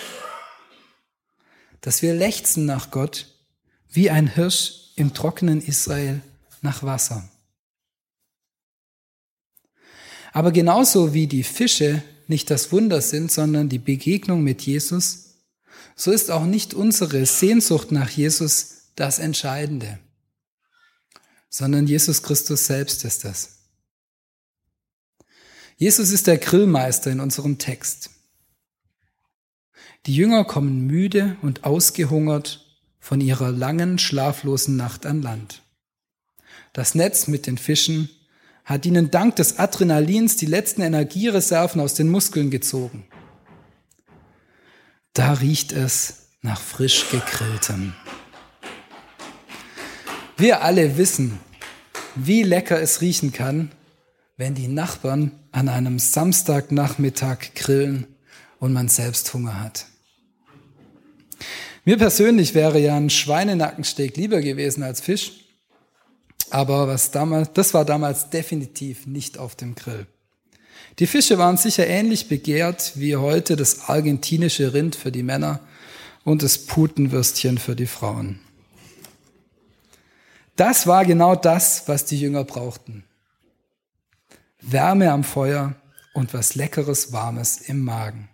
dass 1.82 2.00
wir 2.00 2.14
lechzen 2.14 2.64
nach 2.64 2.90
Gott 2.90 3.26
wie 3.90 4.08
ein 4.08 4.28
Hirsch 4.28 4.92
im 4.96 5.12
trockenen 5.12 5.60
Israel 5.60 6.22
nach 6.62 6.82
Wasser. 6.82 7.28
Aber 10.32 10.50
genauso 10.50 11.14
wie 11.14 11.26
die 11.26 11.44
Fische 11.44 12.02
nicht 12.26 12.50
das 12.50 12.72
Wunder 12.72 13.00
sind, 13.02 13.30
sondern 13.30 13.68
die 13.68 13.78
Begegnung 13.78 14.42
mit 14.42 14.62
Jesus, 14.62 15.34
so 15.94 16.10
ist 16.10 16.30
auch 16.30 16.44
nicht 16.44 16.74
unsere 16.74 17.26
Sehnsucht 17.26 17.92
nach 17.92 18.08
Jesus 18.08 18.88
das 18.96 19.18
Entscheidende, 19.18 19.98
sondern 21.48 21.86
Jesus 21.86 22.22
Christus 22.22 22.66
selbst 22.66 23.04
ist 23.04 23.24
das. 23.24 23.58
Jesus 25.76 26.10
ist 26.10 26.26
der 26.26 26.38
Grillmeister 26.38 27.10
in 27.10 27.20
unserem 27.20 27.58
Text. 27.58 28.10
Die 30.06 30.14
Jünger 30.14 30.44
kommen 30.44 30.86
müde 30.86 31.36
und 31.42 31.64
ausgehungert 31.64 32.80
von 32.98 33.20
ihrer 33.20 33.50
langen, 33.50 33.98
schlaflosen 33.98 34.76
Nacht 34.76 35.06
an 35.06 35.22
Land. 35.22 35.62
Das 36.72 36.94
Netz 36.94 37.26
mit 37.26 37.46
den 37.46 37.58
Fischen 37.58 38.08
hat 38.64 38.86
ihnen 38.86 39.10
dank 39.10 39.36
des 39.36 39.58
Adrenalins 39.58 40.36
die 40.36 40.46
letzten 40.46 40.82
Energiereserven 40.82 41.80
aus 41.80 41.94
den 41.94 42.08
Muskeln 42.08 42.50
gezogen. 42.50 43.04
Da 45.14 45.34
riecht 45.34 45.72
es 45.72 46.28
nach 46.40 46.60
frisch 46.60 47.10
gegrilltem. 47.10 47.94
Wir 50.36 50.62
alle 50.62 50.96
wissen, 50.96 51.38
wie 52.14 52.42
lecker 52.42 52.80
es 52.80 53.00
riechen 53.00 53.32
kann, 53.32 53.70
wenn 54.36 54.54
die 54.54 54.68
Nachbarn 54.68 55.32
an 55.52 55.68
einem 55.68 55.98
Samstagnachmittag 55.98 57.54
grillen 57.54 58.06
und 58.58 58.72
man 58.72 58.88
selbst 58.88 59.32
Hunger 59.34 59.60
hat. 59.60 59.86
Mir 61.84 61.98
persönlich 61.98 62.54
wäre 62.54 62.78
ja 62.78 62.96
ein 62.96 63.10
Schweinenackensteak 63.10 64.16
lieber 64.16 64.40
gewesen 64.40 64.82
als 64.82 65.00
Fisch. 65.00 65.41
Aber 66.52 66.86
was 66.86 67.10
damals, 67.10 67.54
das 67.54 67.72
war 67.72 67.86
damals 67.86 68.28
definitiv 68.28 69.06
nicht 69.06 69.38
auf 69.38 69.56
dem 69.56 69.74
Grill. 69.74 70.06
Die 70.98 71.06
Fische 71.06 71.38
waren 71.38 71.56
sicher 71.56 71.86
ähnlich 71.86 72.28
begehrt 72.28 72.92
wie 72.96 73.16
heute 73.16 73.56
das 73.56 73.88
argentinische 73.88 74.74
Rind 74.74 74.94
für 74.94 75.10
die 75.10 75.22
Männer 75.22 75.60
und 76.24 76.42
das 76.42 76.66
Putenwürstchen 76.66 77.56
für 77.56 77.74
die 77.74 77.86
Frauen. 77.86 78.38
Das 80.54 80.86
war 80.86 81.06
genau 81.06 81.36
das, 81.36 81.88
was 81.88 82.04
die 82.04 82.20
Jünger 82.20 82.44
brauchten. 82.44 83.04
Wärme 84.60 85.10
am 85.10 85.24
Feuer 85.24 85.74
und 86.12 86.34
was 86.34 86.54
Leckeres, 86.54 87.14
Warmes 87.14 87.62
im 87.62 87.82
Magen. 87.82 88.28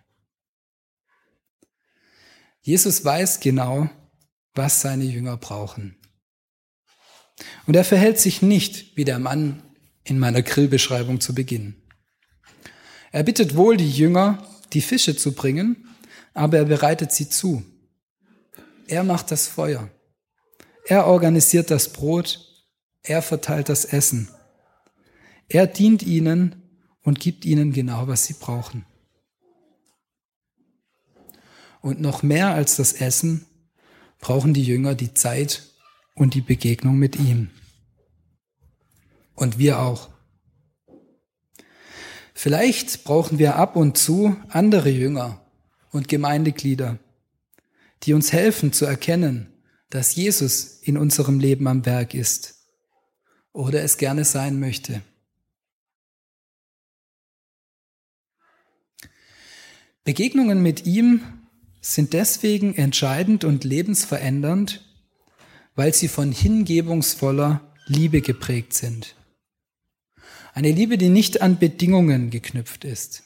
Jesus 2.63 3.05
weiß 3.05 3.39
genau, 3.39 3.89
was 4.57 4.81
seine 4.81 5.05
Jünger 5.05 5.37
brauchen. 5.37 5.98
Und 7.66 7.76
er 7.76 7.85
verhält 7.85 8.18
sich 8.18 8.42
nicht 8.42 8.97
wie 8.97 9.04
der 9.04 9.18
Mann 9.18 9.62
in 10.04 10.18
meiner 10.18 10.42
Grillbeschreibung 10.42 11.21
zu 11.21 11.35
Beginn. 11.35 11.76
Er 13.12 13.23
bittet 13.23 13.57
wohl 13.57 13.76
die 13.76 13.90
Jünger, 13.90 14.45
die 14.73 14.80
Fische 14.80 15.16
zu 15.16 15.33
bringen, 15.33 15.88
aber 16.35 16.59
er 16.59 16.64
bereitet 16.64 17.12
sie 17.12 17.28
zu. 17.28 17.62
Er 18.87 19.04
macht 19.04 19.30
das 19.30 19.47
Feuer. 19.47 19.90
Er 20.87 21.07
organisiert 21.07 21.71
das 21.71 21.92
Brot. 21.92 22.45
Er 23.02 23.23
verteilt 23.23 23.68
das 23.68 23.85
Essen. 23.85 24.28
Er 25.49 25.66
dient 25.66 26.02
ihnen 26.02 26.62
und 27.02 27.21
gibt 27.21 27.45
ihnen 27.45 27.73
genau, 27.73 28.09
was 28.09 28.25
sie 28.25 28.35
brauchen. 28.35 28.85
Und 31.80 32.00
noch 32.00 32.23
mehr 32.23 32.54
als 32.54 32.76
das 32.76 32.92
Essen 32.92 33.47
brauchen 34.21 34.52
die 34.52 34.64
Jünger 34.64 34.95
die 34.95 35.14
Zeit 35.14 35.62
und 36.19 36.35
die 36.35 36.41
Begegnung 36.41 36.99
mit 36.99 37.17
ihm. 37.17 37.51
Und 39.35 39.59
wir 39.59 39.79
auch. 39.79 40.11
Vielleicht 42.35 43.05
brauchen 43.05 43.39
wir 43.39 43.57
ab 43.57 43.77
und 43.77 43.97
zu 43.97 44.37
andere 44.49 44.91
Jünger 44.91 45.41
und 45.91 46.09
Gemeindeglieder, 46.09 46.99
die 48.03 48.15
uns 48.15 48.33
helfen 48.33 48.73
zu 48.73 48.85
erkennen, 48.85 49.53
dass 49.91 50.15
Jesus 50.15 50.81
in 50.83 50.99
unserem 50.99 51.41
Leben 51.41 51.67
am 51.67 51.87
Werk 51.87 52.15
ist 52.15 52.57
oder 53.53 53.83
es 53.83 53.97
gerne 53.97 54.25
sein 54.25 54.61
möchte. 54.61 55.03
Begegnungen 60.05 60.63
mit 60.63 60.87
ihm 60.87 61.23
sind 61.81 62.13
deswegen 62.13 62.75
entscheidend 62.75 63.45
und 63.45 63.65
lebensverändernd, 63.65 64.88
weil 65.78 65.94
sie 65.94 66.08
von 66.08 66.32
hingebungsvoller 66.32 67.61
Liebe 67.87 68.20
geprägt 68.20 68.75
sind. 68.75 69.14
Eine 70.52 70.73
Liebe, 70.73 70.99
die 70.99 71.08
nicht 71.08 71.40
an 71.40 71.61
Bedingungen 71.61 72.30
geknüpft 72.30 72.85
ist. 72.85 73.23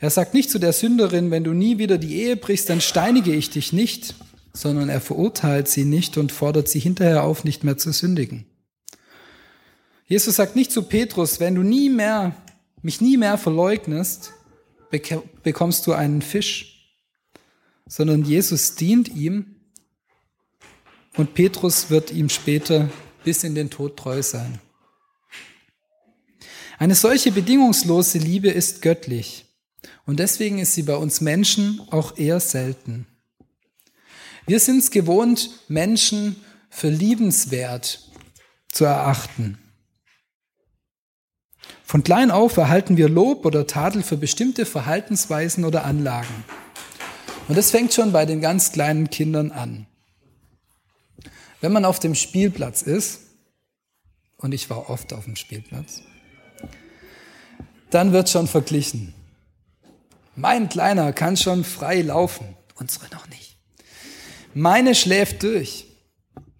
Er 0.00 0.10
sagt 0.10 0.34
nicht 0.34 0.50
zu 0.50 0.58
der 0.58 0.74
Sünderin, 0.74 1.30
wenn 1.30 1.44
du 1.44 1.54
nie 1.54 1.78
wieder 1.78 1.96
die 1.96 2.20
Ehe 2.20 2.36
brichst, 2.36 2.68
dann 2.68 2.82
steinige 2.82 3.34
ich 3.34 3.48
dich 3.48 3.72
nicht, 3.72 4.16
sondern 4.52 4.90
er 4.90 5.00
verurteilt 5.00 5.66
sie 5.66 5.86
nicht 5.86 6.18
und 6.18 6.30
fordert 6.30 6.68
sie 6.68 6.80
hinterher 6.80 7.24
auf, 7.24 7.44
nicht 7.44 7.64
mehr 7.64 7.78
zu 7.78 7.90
sündigen. 7.90 8.44
Jesus 10.04 10.36
sagt 10.36 10.56
nicht 10.56 10.72
zu 10.72 10.82
Petrus, 10.82 11.40
wenn 11.40 11.54
du 11.54 11.62
nie 11.62 11.88
mehr, 11.88 12.36
mich 12.82 13.00
nie 13.00 13.16
mehr 13.16 13.38
verleugnest, 13.38 14.34
bekommst 15.42 15.86
du 15.86 15.94
einen 15.94 16.20
Fisch, 16.20 16.92
sondern 17.86 18.26
Jesus 18.26 18.74
dient 18.74 19.08
ihm 19.08 19.54
und 21.18 21.34
Petrus 21.34 21.90
wird 21.90 22.12
ihm 22.12 22.28
später 22.30 22.88
bis 23.24 23.44
in 23.44 23.54
den 23.54 23.68
Tod 23.68 23.96
treu 23.96 24.22
sein. 24.22 24.60
Eine 26.78 26.94
solche 26.94 27.32
bedingungslose 27.32 28.18
Liebe 28.18 28.48
ist 28.48 28.82
göttlich 28.82 29.44
und 30.06 30.20
deswegen 30.20 30.60
ist 30.60 30.74
sie 30.74 30.84
bei 30.84 30.94
uns 30.94 31.20
Menschen 31.20 31.82
auch 31.90 32.16
eher 32.16 32.38
selten. 32.38 33.06
Wir 34.46 34.60
sind 34.60 34.78
es 34.78 34.92
gewohnt, 34.92 35.50
Menschen 35.66 36.36
für 36.70 36.88
liebenswert 36.88 38.08
zu 38.70 38.84
erachten. 38.84 39.58
Von 41.82 42.04
klein 42.04 42.30
auf 42.30 42.56
erhalten 42.56 42.96
wir 42.96 43.08
Lob 43.08 43.44
oder 43.44 43.66
Tadel 43.66 44.04
für 44.04 44.16
bestimmte 44.16 44.66
Verhaltensweisen 44.66 45.64
oder 45.64 45.84
Anlagen. 45.84 46.44
Und 47.48 47.58
das 47.58 47.72
fängt 47.72 47.92
schon 47.92 48.12
bei 48.12 48.24
den 48.24 48.40
ganz 48.40 48.70
kleinen 48.70 49.10
Kindern 49.10 49.50
an. 49.50 49.87
Wenn 51.60 51.72
man 51.72 51.84
auf 51.84 51.98
dem 51.98 52.14
Spielplatz 52.14 52.82
ist, 52.82 53.20
und 54.36 54.52
ich 54.52 54.70
war 54.70 54.88
oft 54.88 55.12
auf 55.12 55.24
dem 55.24 55.34
Spielplatz, 55.36 56.02
dann 57.90 58.12
wird 58.12 58.28
schon 58.28 58.46
verglichen. 58.46 59.14
Mein 60.36 60.68
Kleiner 60.68 61.12
kann 61.12 61.36
schon 61.36 61.64
frei 61.64 62.02
laufen, 62.02 62.56
unsere 62.76 63.08
noch 63.08 63.28
nicht. 63.28 63.56
Meine 64.54 64.94
schläft 64.94 65.42
durch. 65.42 65.86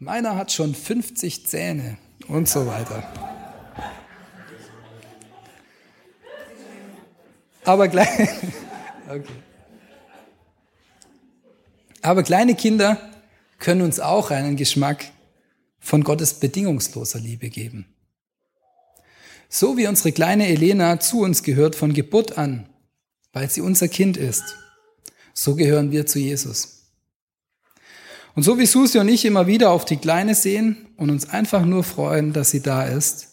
Meiner 0.01 0.37
hat 0.37 0.53
schon 0.53 0.75
50 0.75 1.47
Zähne 1.47 1.99
und 2.27 2.49
so 2.49 2.67
weiter. 2.67 3.03
Aber, 7.65 7.89
klein, 7.89 8.09
okay. 9.09 9.25
Aber 12.03 12.23
kleine 12.23 12.55
Kinder 12.55 12.97
können 13.59 13.83
uns 13.83 14.01
auch 14.01 14.31
einen 14.31 14.57
Geschmack 14.57 15.11
von 15.79 16.05
Gottes 16.05 16.35
bedingungsloser 16.35 17.19
Liebe 17.19 17.51
geben. 17.51 17.87
So 19.49 19.77
wie 19.77 19.87
unsere 19.87 20.13
kleine 20.13 20.49
Elena 20.49 21.01
zu 21.01 21.21
uns 21.21 21.43
gehört 21.43 21.75
von 21.75 21.95
Geburt 21.95 22.37
an, 22.37 22.69
weil 23.33 23.49
sie 23.51 23.61
unser 23.61 23.89
Kind 23.89 24.17
ist, 24.17 24.57
so 25.33 25.55
gehören 25.55 25.91
wir 25.91 26.07
zu 26.07 26.19
Jesus. 26.19 26.79
Und 28.35 28.43
so 28.43 28.59
wie 28.59 28.67
Susi 28.67 28.99
und 28.99 29.09
ich 29.09 29.25
immer 29.25 29.47
wieder 29.47 29.71
auf 29.71 29.85
die 29.85 29.97
Kleine 29.97 30.35
sehen 30.35 30.89
und 30.97 31.11
uns 31.11 31.29
einfach 31.29 31.65
nur 31.65 31.83
freuen, 31.83 32.33
dass 32.33 32.51
sie 32.51 32.61
da 32.61 32.85
ist, 32.85 33.29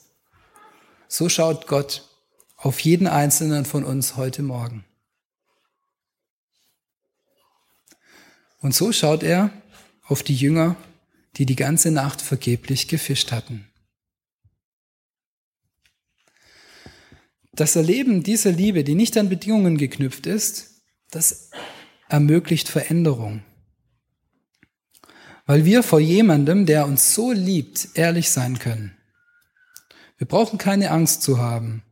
so 1.07 1.29
schaut 1.29 1.67
Gott 1.67 2.09
auf 2.57 2.79
jeden 2.79 3.07
einzelnen 3.07 3.65
von 3.65 3.83
uns 3.83 4.15
heute 4.15 4.41
Morgen. 4.41 4.85
Und 8.61 8.73
so 8.73 8.91
schaut 8.91 9.21
er 9.21 9.51
auf 10.05 10.23
die 10.23 10.35
Jünger, 10.35 10.75
die 11.37 11.45
die 11.45 11.55
ganze 11.55 11.91
Nacht 11.91 12.21
vergeblich 12.21 12.87
gefischt 12.87 13.31
hatten. 13.31 13.67
Das 17.53 17.75
Erleben 17.75 18.23
dieser 18.23 18.51
Liebe, 18.51 18.83
die 18.83 18.95
nicht 18.95 19.17
an 19.17 19.29
Bedingungen 19.29 19.77
geknüpft 19.77 20.27
ist, 20.27 20.81
das 21.09 21.49
ermöglicht 22.09 22.67
Veränderung. 22.67 23.43
Weil 25.45 25.63
wir 25.63 25.83
vor 25.83 25.99
jemandem, 25.99 26.65
der 26.65 26.85
uns 26.85 27.13
so 27.13 27.31
liebt, 27.31 27.89
ehrlich 27.93 28.29
sein 28.29 28.59
können. 28.59 28.97
Wir 30.17 30.27
brauchen 30.27 30.57
keine 30.57 30.91
Angst 30.91 31.21
zu 31.21 31.37
haben, 31.37 31.83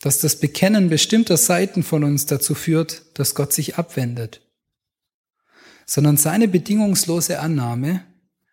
dass 0.00 0.20
das 0.20 0.40
Bekennen 0.40 0.88
bestimmter 0.88 1.36
Seiten 1.36 1.82
von 1.82 2.04
uns 2.04 2.26
dazu 2.26 2.54
führt, 2.54 3.02
dass 3.18 3.34
Gott 3.34 3.52
sich 3.52 3.76
abwendet, 3.76 4.40
sondern 5.86 6.16
seine 6.16 6.48
bedingungslose 6.48 7.38
Annahme 7.40 8.04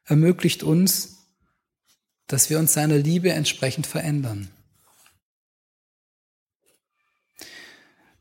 ermöglicht 0.05 0.63
uns, 0.63 1.27
dass 2.27 2.49
wir 2.49 2.59
uns 2.59 2.73
seiner 2.73 2.97
Liebe 2.97 3.31
entsprechend 3.31 3.87
verändern. 3.87 4.49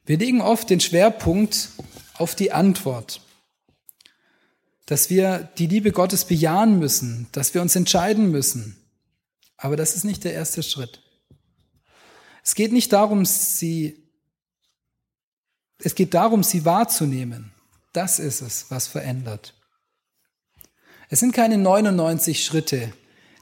Wir 0.05 0.19
legen 0.19 0.41
oft 0.41 0.69
den 0.69 0.81
Schwerpunkt 0.81 1.69
auf 2.15 2.35
die 2.35 2.53
Antwort, 2.53 3.21
dass 4.87 5.11
wir 5.11 5.51
die 5.59 5.67
Liebe 5.67 5.93
Gottes 5.93 6.25
bejahen 6.25 6.79
müssen, 6.79 7.29
dass 7.33 7.55
wir 7.55 7.63
uns 7.63 7.77
entscheiden 7.77 8.31
müssen. 8.31 8.77
Aber 9.57 9.77
das 9.77 9.95
ist 9.95 10.05
nicht 10.05 10.25
der 10.25 10.33
erste 10.33 10.63
Schritt. 10.65 11.01
Es 12.43 12.57
geht 12.57 12.73
nicht 12.73 12.93
darum, 12.93 13.25
sie, 13.25 14.03
es 15.79 15.95
geht 15.95 16.15
darum, 16.15 16.43
sie 16.43 16.65
wahrzunehmen. 16.65 17.52
Das 17.93 18.19
ist 18.19 18.41
es, 18.41 18.67
was 18.71 18.87
verändert. 18.87 19.55
Es 21.09 21.21
sind 21.21 21.33
keine 21.33 21.59
99 21.59 22.45
Schritte, 22.45 22.93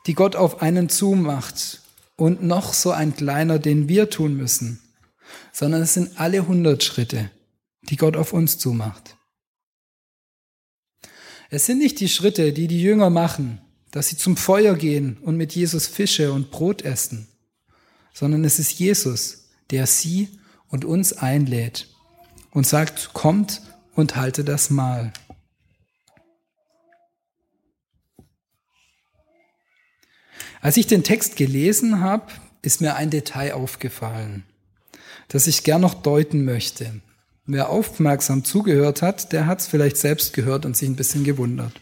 die 0.07 0.15
Gott 0.15 0.35
auf 0.35 0.61
einen 0.63 0.89
zumacht 0.89 1.83
und 2.17 2.43
noch 2.43 2.73
so 2.75 2.91
ein 2.91 3.15
kleiner, 3.15 3.59
den 3.59 3.89
wir 3.89 4.11
tun 4.11 4.37
müssen 4.37 4.81
sondern 5.53 5.83
es 5.83 5.95
sind 5.95 6.19
alle 6.19 6.47
hundert 6.47 6.83
Schritte, 6.83 7.31
die 7.83 7.97
Gott 7.97 8.17
auf 8.17 8.33
uns 8.33 8.59
zumacht. 8.59 9.17
Es 11.51 11.67
sind 11.67 11.79
nicht 11.79 11.99
die 12.01 12.09
Schritte, 12.09 12.53
die 12.53 12.69
die 12.69 12.81
Jünger 12.81 13.11
machen, 13.11 13.61
dass 13.91 14.09
sie 14.09 14.17
zum 14.17 14.37
Feuer 14.37 14.77
gehen 14.77 15.19
und 15.19 15.37
mit 15.37 15.55
Jesus 15.55 15.87
Fische 15.89 16.33
und 16.33 16.51
Brot 16.51 16.83
essen, 16.83 17.27
sondern 18.15 18.45
es 18.45 18.59
ist 18.59 18.79
Jesus, 18.79 19.49
der 19.71 19.87
sie 19.87 20.29
und 20.69 20.85
uns 20.85 21.13
einlädt 21.13 21.89
und 22.53 22.67
sagt, 22.67 23.13
kommt 23.15 23.63
und 23.95 24.17
halte 24.17 24.45
das 24.45 24.71
Mahl. 24.71 25.13
Als 30.61 30.77
ich 30.77 30.87
den 30.87 31.05
Text 31.05 31.37
gelesen 31.37 32.01
habe, 32.01 32.27
ist 32.63 32.81
mir 32.81 32.97
ein 32.97 33.11
Detail 33.11 33.55
aufgefallen 33.55 34.45
das 35.31 35.47
ich 35.47 35.65
gern 35.65 35.81
noch 35.81 35.95
deuten 35.95 36.45
möchte. 36.45 37.01
Wer 37.47 37.71
aufmerksam 37.71 38.45
zugehört 38.45 39.01
hat, 39.01 39.33
der 39.33 39.47
hat 39.47 39.61
es 39.61 39.67
vielleicht 39.67 39.97
selbst 39.97 40.35
gehört 40.35 40.67
und 40.67 40.77
sich 40.77 40.89
ein 40.89 40.97
bisschen 40.97 41.25
gewundert. 41.25 41.73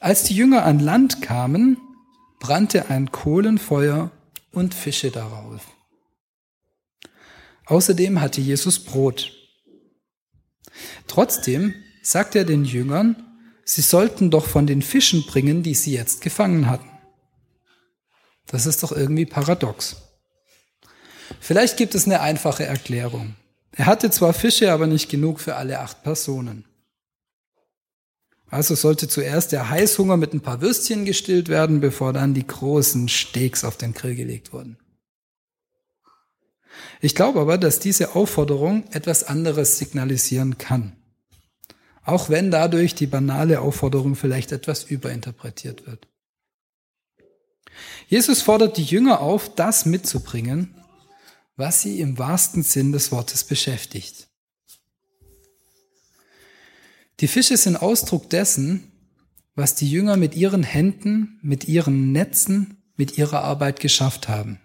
Als 0.00 0.22
die 0.24 0.34
Jünger 0.34 0.64
an 0.64 0.78
Land 0.78 1.22
kamen, 1.22 1.78
brannte 2.40 2.90
ein 2.90 3.10
Kohlenfeuer 3.10 4.10
und 4.52 4.74
Fische 4.74 5.10
darauf. 5.10 5.62
Außerdem 7.66 8.20
hatte 8.20 8.42
Jesus 8.42 8.78
Brot. 8.78 9.32
Trotzdem 11.06 11.74
sagt 12.02 12.36
er 12.36 12.44
den 12.44 12.64
Jüngern, 12.64 13.16
sie 13.64 13.82
sollten 13.82 14.30
doch 14.30 14.46
von 14.46 14.66
den 14.66 14.82
Fischen 14.82 15.24
bringen, 15.26 15.62
die 15.62 15.74
sie 15.74 15.92
jetzt 15.92 16.20
gefangen 16.20 16.68
hatten. 16.68 16.88
Das 18.46 18.66
ist 18.66 18.82
doch 18.82 18.92
irgendwie 18.92 19.26
paradox. 19.26 19.96
Vielleicht 21.40 21.76
gibt 21.76 21.94
es 21.94 22.06
eine 22.06 22.20
einfache 22.20 22.64
Erklärung. 22.64 23.36
Er 23.72 23.86
hatte 23.86 24.10
zwar 24.10 24.32
Fische, 24.34 24.72
aber 24.72 24.86
nicht 24.86 25.08
genug 25.08 25.40
für 25.40 25.56
alle 25.56 25.80
acht 25.80 26.02
Personen. 26.02 26.64
Also 28.46 28.74
sollte 28.74 29.08
zuerst 29.08 29.50
der 29.52 29.68
Heißhunger 29.70 30.16
mit 30.16 30.32
ein 30.32 30.40
paar 30.40 30.60
Würstchen 30.60 31.04
gestillt 31.04 31.48
werden, 31.48 31.80
bevor 31.80 32.12
dann 32.12 32.34
die 32.34 32.46
großen 32.46 33.08
Steaks 33.08 33.64
auf 33.64 33.76
den 33.76 33.94
Grill 33.94 34.14
gelegt 34.14 34.52
wurden. 34.52 34.78
Ich 37.00 37.14
glaube 37.14 37.40
aber, 37.40 37.58
dass 37.58 37.78
diese 37.78 38.14
Aufforderung 38.14 38.84
etwas 38.92 39.24
anderes 39.24 39.78
signalisieren 39.78 40.58
kann. 40.58 40.96
auch 42.04 42.28
wenn 42.28 42.50
dadurch 42.50 42.94
die 42.94 43.06
banale 43.06 43.60
Aufforderung 43.60 44.14
vielleicht 44.14 44.52
etwas 44.52 44.84
überinterpretiert 44.84 45.86
wird. 45.86 46.06
Jesus 48.08 48.42
fordert 48.42 48.76
die 48.76 48.84
Jünger 48.84 49.20
auf, 49.20 49.54
das 49.54 49.86
mitzubringen, 49.86 50.74
was 51.56 51.82
sie 51.82 52.00
im 52.00 52.18
wahrsten 52.18 52.62
Sinn 52.62 52.92
des 52.92 53.10
Wortes 53.10 53.44
beschäftigt. 53.44 54.28
Die 57.20 57.28
Fische 57.28 57.56
sind 57.56 57.76
Ausdruck 57.76 58.28
dessen, 58.30 58.92
was 59.54 59.74
die 59.74 59.90
Jünger 59.90 60.16
mit 60.16 60.34
ihren 60.34 60.62
Händen, 60.62 61.38
mit 61.42 61.66
ihren 61.68 62.12
Netzen, 62.12 62.82
mit 62.96 63.18
ihrer 63.18 63.42
Arbeit 63.42 63.80
geschafft 63.80 64.28
haben. 64.28 64.60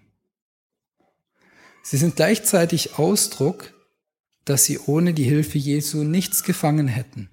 Sie 1.90 1.98
sind 1.98 2.18
gleichzeitig 2.18 3.00
Ausdruck, 3.00 3.74
dass 4.46 4.64
sie 4.64 4.78
ohne 4.78 5.16
die 5.16 5.24
Hilfe 5.24 5.58
Jesu 5.58 6.04
nichts 6.04 6.44
gefangen 6.44 6.88
hätten. 6.88 7.32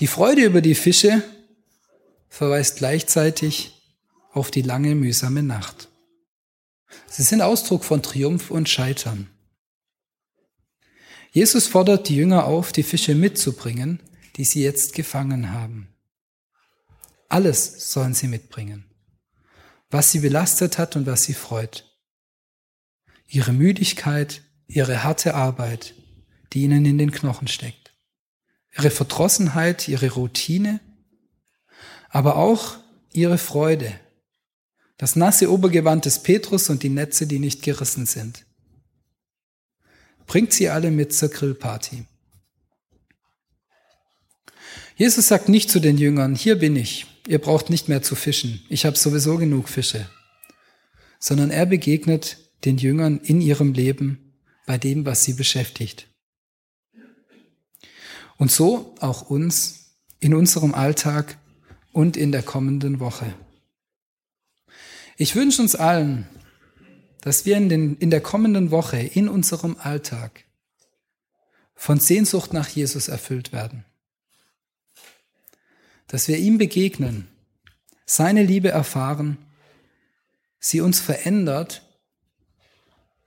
Die 0.00 0.08
Freude 0.08 0.42
über 0.42 0.60
die 0.60 0.74
Fische 0.74 1.22
verweist 2.28 2.78
gleichzeitig 2.78 3.80
auf 4.32 4.50
die 4.50 4.62
lange 4.62 4.96
mühsame 4.96 5.44
Nacht. 5.44 5.90
Sie 7.06 7.22
sind 7.22 7.40
Ausdruck 7.40 7.84
von 7.84 8.02
Triumph 8.02 8.50
und 8.50 8.68
Scheitern. 8.68 9.30
Jesus 11.30 11.68
fordert 11.68 12.08
die 12.08 12.16
Jünger 12.16 12.46
auf, 12.46 12.72
die 12.72 12.82
Fische 12.82 13.14
mitzubringen, 13.14 14.00
die 14.34 14.44
sie 14.44 14.60
jetzt 14.60 14.92
gefangen 14.92 15.52
haben. 15.52 15.86
Alles 17.28 17.92
sollen 17.92 18.14
sie 18.14 18.26
mitbringen, 18.26 18.86
was 19.88 20.10
sie 20.10 20.18
belastet 20.18 20.78
hat 20.78 20.96
und 20.96 21.06
was 21.06 21.22
sie 21.22 21.34
freut. 21.34 21.91
Ihre 23.32 23.54
Müdigkeit, 23.54 24.42
ihre 24.66 25.04
harte 25.04 25.32
Arbeit, 25.32 25.94
die 26.52 26.64
ihnen 26.64 26.84
in 26.84 26.98
den 26.98 27.12
Knochen 27.12 27.48
steckt. 27.48 27.94
Ihre 28.76 28.90
Verdrossenheit, 28.90 29.88
ihre 29.88 30.10
Routine, 30.10 30.80
aber 32.10 32.36
auch 32.36 32.76
ihre 33.10 33.38
Freude. 33.38 33.90
Das 34.98 35.16
nasse 35.16 35.50
Obergewand 35.50 36.04
des 36.04 36.22
Petrus 36.22 36.68
und 36.68 36.82
die 36.82 36.90
Netze, 36.90 37.26
die 37.26 37.38
nicht 37.38 37.62
gerissen 37.62 38.04
sind. 38.04 38.44
Bringt 40.26 40.52
sie 40.52 40.68
alle 40.68 40.90
mit 40.90 41.14
zur 41.14 41.30
Grillparty. 41.30 42.04
Jesus 44.94 45.28
sagt 45.28 45.48
nicht 45.48 45.70
zu 45.70 45.80
den 45.80 45.96
Jüngern, 45.96 46.34
hier 46.34 46.58
bin 46.58 46.76
ich, 46.76 47.06
ihr 47.26 47.38
braucht 47.38 47.70
nicht 47.70 47.88
mehr 47.88 48.02
zu 48.02 48.14
fischen, 48.14 48.62
ich 48.68 48.84
habe 48.84 48.98
sowieso 48.98 49.38
genug 49.38 49.70
Fische, 49.70 50.06
sondern 51.18 51.50
er 51.50 51.64
begegnet 51.64 52.36
den 52.64 52.78
Jüngern 52.78 53.18
in 53.18 53.40
ihrem 53.40 53.72
Leben 53.72 54.34
bei 54.66 54.78
dem, 54.78 55.04
was 55.04 55.24
sie 55.24 55.34
beschäftigt. 55.34 56.08
Und 58.36 58.50
so 58.50 58.94
auch 59.00 59.22
uns 59.22 59.96
in 60.20 60.34
unserem 60.34 60.74
Alltag 60.74 61.38
und 61.92 62.16
in 62.16 62.32
der 62.32 62.42
kommenden 62.42 63.00
Woche. 63.00 63.34
Ich 65.16 65.34
wünsche 65.34 65.62
uns 65.62 65.74
allen, 65.74 66.26
dass 67.20 67.46
wir 67.46 67.56
in, 67.56 67.68
den, 67.68 67.96
in 67.98 68.10
der 68.10 68.20
kommenden 68.20 68.70
Woche 68.70 68.98
in 68.98 69.28
unserem 69.28 69.76
Alltag 69.78 70.44
von 71.74 72.00
Sehnsucht 72.00 72.52
nach 72.52 72.68
Jesus 72.68 73.08
erfüllt 73.08 73.52
werden. 73.52 73.84
Dass 76.08 76.28
wir 76.28 76.38
ihm 76.38 76.58
begegnen, 76.58 77.28
seine 78.04 78.42
Liebe 78.42 78.68
erfahren, 78.68 79.38
sie 80.58 80.80
uns 80.80 81.00
verändert 81.00 81.82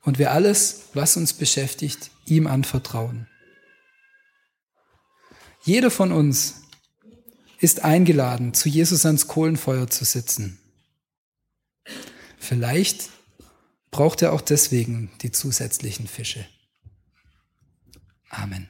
und 0.06 0.20
wir 0.20 0.32
alles, 0.32 0.90
was 0.94 1.18
uns 1.18 1.34
beschäftigt, 1.34 2.12
ihm 2.26 2.48
anvertrauen. 2.48 3.28
Jeder 5.64 5.92
von 5.92 6.12
uns 6.12 6.62
ist 7.60 7.84
eingeladen, 7.84 8.54
zu 8.54 8.70
Jesus 8.70 9.06
ans 9.06 9.28
Kohlenfeuer 9.28 9.90
zu 9.90 10.06
sitzen. 10.06 10.60
Vielleicht 12.38 13.10
braucht 13.90 14.22
er 14.22 14.34
auch 14.34 14.42
deswegen 14.42 15.12
die 15.22 15.32
zusätzlichen 15.32 16.08
Fische. 16.08 16.46
Amen. 18.30 18.70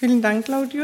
Vielen 0.00 0.22
Dank, 0.22 0.46
Claudius. 0.46 0.78